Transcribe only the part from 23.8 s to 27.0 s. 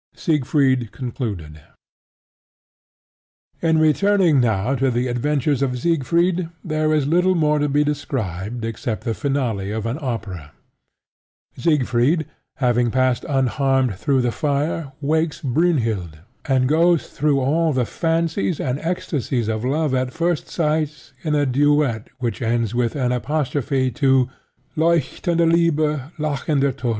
to "leuchtende Liebe, lachender Tod!"